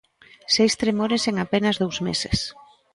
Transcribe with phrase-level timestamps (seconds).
[0.53, 2.37] Seis tremores en apenas dous meses.